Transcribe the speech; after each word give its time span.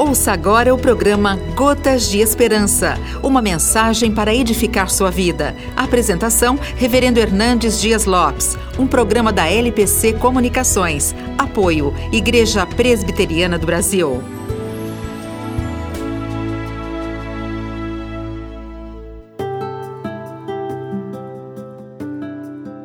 Ouça 0.00 0.32
agora 0.32 0.74
o 0.74 0.78
programa 0.78 1.36
Gotas 1.54 2.08
de 2.08 2.20
Esperança, 2.20 2.94
uma 3.22 3.42
mensagem 3.42 4.10
para 4.10 4.34
edificar 4.34 4.88
sua 4.88 5.10
vida. 5.10 5.54
Apresentação: 5.76 6.58
Reverendo 6.74 7.20
Hernandes 7.20 7.78
Dias 7.78 8.06
Lopes, 8.06 8.56
um 8.78 8.86
programa 8.86 9.30
da 9.30 9.46
LPC 9.46 10.14
Comunicações. 10.14 11.14
Apoio: 11.36 11.92
Igreja 12.10 12.64
Presbiteriana 12.64 13.58
do 13.58 13.66
Brasil. 13.66 14.22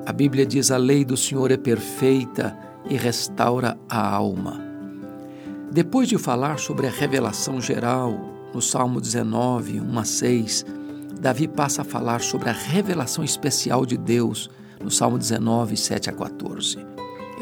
A 0.06 0.12
Bíblia 0.12 0.46
diz: 0.46 0.70
a 0.70 0.76
lei 0.76 1.06
do 1.06 1.16
Senhor 1.16 1.50
é 1.50 1.56
perfeita 1.56 2.58
e 2.90 2.98
restaura 2.98 3.78
a 3.90 4.06
alma. 4.06 4.75
Depois 5.72 6.08
de 6.08 6.18
falar 6.18 6.60
sobre 6.60 6.88
a 6.88 6.92
revelação 6.92 7.60
geral, 7.60 8.20
no 8.54 8.62
Salmo 8.62 9.02
19, 9.02 9.82
1 9.82 10.00
a 10.00 10.06
6, 10.06 10.66
Davi 11.20 11.48
passa 11.48 11.82
a 11.82 11.86
falar 11.86 12.22
sobre 12.22 12.50
a 12.50 12.54
revelação 12.54 13.24
especial 13.24 13.86
de 13.86 13.98
Deus, 13.98 14.50
no 14.82 14.92
Salmo 14.92 15.18
19, 15.18 15.76
7 15.76 16.10
a 16.10 16.14
14. 16.14 16.78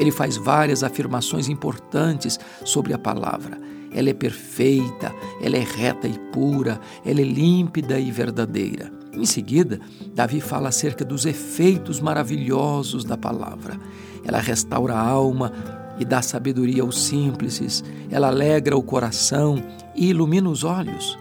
Ele 0.00 0.10
faz 0.10 0.36
várias 0.36 0.82
afirmações 0.82 1.48
importantes 1.48 2.40
sobre 2.64 2.92
a 2.92 2.98
palavra. 2.98 3.60
Ela 3.92 4.10
é 4.10 4.14
perfeita, 4.14 5.14
ela 5.40 5.56
é 5.56 5.62
reta 5.62 6.08
e 6.08 6.18
pura, 6.32 6.80
ela 7.04 7.20
é 7.20 7.24
límpida 7.24 8.00
e 8.00 8.10
verdadeira. 8.10 8.90
Em 9.12 9.24
seguida, 9.24 9.80
Davi 10.12 10.40
fala 10.40 10.70
acerca 10.70 11.04
dos 11.04 11.24
efeitos 11.24 12.00
maravilhosos 12.00 13.04
da 13.04 13.16
palavra. 13.16 13.78
Ela 14.24 14.40
restaura 14.40 14.94
a 14.94 15.00
alma, 15.00 15.52
e 15.98 16.04
dá 16.04 16.20
sabedoria 16.22 16.82
aos 16.82 16.98
simples, 17.04 17.84
ela 18.10 18.28
alegra 18.28 18.76
o 18.76 18.82
coração 18.82 19.62
e 19.94 20.08
ilumina 20.08 20.48
os 20.48 20.64
olhos. 20.64 21.18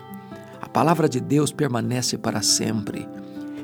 A 0.61 0.67
palavra 0.67 1.07
de 1.07 1.19
Deus 1.19 1.51
permanece 1.51 2.17
para 2.17 2.41
sempre. 2.41 3.07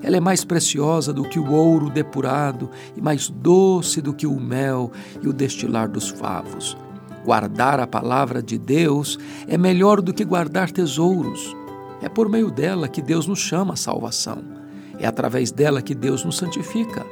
Ela 0.01 0.17
é 0.17 0.19
mais 0.19 0.45
preciosa 0.45 1.11
do 1.11 1.23
que 1.23 1.39
o 1.39 1.51
ouro 1.51 1.89
depurado 1.89 2.69
e 2.95 3.01
mais 3.01 3.29
doce 3.29 4.01
do 4.01 4.13
que 4.13 4.25
o 4.25 4.39
mel 4.39 4.91
e 5.21 5.27
o 5.27 5.33
destilar 5.33 5.89
dos 5.89 6.09
favos. 6.09 6.77
Guardar 7.25 7.79
a 7.79 7.87
palavra 7.87 8.41
de 8.41 8.57
Deus 8.57 9.19
é 9.47 9.57
melhor 9.57 10.01
do 10.01 10.13
que 10.13 10.23
guardar 10.23 10.71
tesouros. 10.71 11.55
É 12.01 12.07
por 12.07 12.29
meio 12.29 12.49
dela 12.49 12.87
que 12.87 13.01
Deus 13.01 13.27
nos 13.27 13.39
chama 13.39 13.73
à 13.73 13.77
salvação. 13.77 14.41
É 14.97 15.05
através 15.05 15.51
dela 15.51 15.81
que 15.81 15.93
Deus 15.93 16.23
nos 16.23 16.37
santifica. 16.37 17.05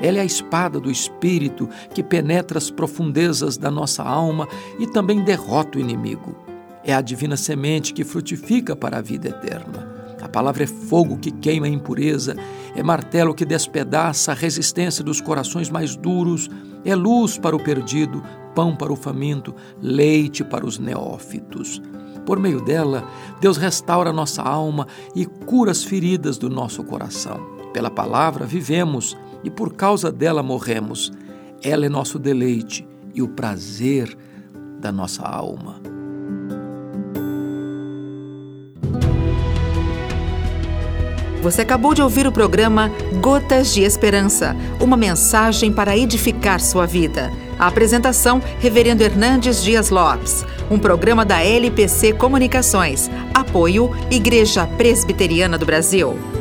Ela 0.00 0.18
é 0.18 0.20
a 0.20 0.24
espada 0.24 0.78
do 0.80 0.90
Espírito 0.90 1.68
que 1.94 2.02
penetra 2.02 2.58
as 2.58 2.70
profundezas 2.70 3.56
da 3.56 3.70
nossa 3.70 4.02
alma 4.02 4.48
e 4.78 4.86
também 4.86 5.22
derrota 5.22 5.78
o 5.78 5.80
inimigo. 5.80 6.36
É 6.84 6.94
a 6.94 7.00
divina 7.00 7.36
semente 7.36 7.92
que 7.92 8.04
frutifica 8.04 8.74
para 8.74 8.98
a 8.98 9.02
vida 9.02 9.28
eterna. 9.28 9.88
A 10.20 10.28
palavra 10.28 10.64
é 10.64 10.66
fogo 10.66 11.16
que 11.16 11.30
queima 11.30 11.66
a 11.66 11.70
impureza, 11.70 12.36
é 12.74 12.82
martelo 12.82 13.34
que 13.34 13.44
despedaça 13.44 14.32
a 14.32 14.34
resistência 14.34 15.02
dos 15.02 15.20
corações 15.20 15.70
mais 15.70 15.96
duros, 15.96 16.48
é 16.84 16.94
luz 16.94 17.38
para 17.38 17.56
o 17.56 17.62
perdido, 17.62 18.22
pão 18.54 18.76
para 18.76 18.92
o 18.92 18.96
faminto, 18.96 19.54
leite 19.80 20.44
para 20.44 20.66
os 20.66 20.78
neófitos. 20.78 21.80
Por 22.26 22.38
meio 22.38 22.60
dela, 22.60 23.04
Deus 23.40 23.56
restaura 23.56 24.12
nossa 24.12 24.42
alma 24.42 24.86
e 25.14 25.24
cura 25.24 25.70
as 25.70 25.82
feridas 25.82 26.36
do 26.36 26.50
nosso 26.50 26.84
coração. 26.84 27.59
Pela 27.72 27.90
palavra 27.90 28.44
vivemos 28.44 29.16
e 29.44 29.50
por 29.50 29.74
causa 29.74 30.10
dela 30.10 30.42
morremos. 30.42 31.12
Ela 31.62 31.86
é 31.86 31.88
nosso 31.88 32.18
deleite 32.18 32.86
e 33.14 33.22
o 33.22 33.28
prazer 33.28 34.16
da 34.80 34.90
nossa 34.90 35.22
alma. 35.22 35.80
Você 41.42 41.62
acabou 41.62 41.94
de 41.94 42.02
ouvir 42.02 42.26
o 42.26 42.32
programa 42.32 42.90
Gotas 43.20 43.72
de 43.72 43.80
Esperança, 43.82 44.54
uma 44.78 44.96
mensagem 44.96 45.72
para 45.72 45.96
edificar 45.96 46.60
sua 46.60 46.86
vida. 46.86 47.30
A 47.58 47.66
apresentação, 47.66 48.42
Reverendo 48.58 49.02
Hernandes 49.02 49.62
Dias 49.62 49.88
Lopes, 49.88 50.44
um 50.70 50.78
programa 50.78 51.24
da 51.24 51.42
LPC 51.42 52.12
Comunicações. 52.12 53.10
Apoio, 53.32 53.90
Igreja 54.10 54.66
Presbiteriana 54.66 55.56
do 55.56 55.64
Brasil. 55.64 56.39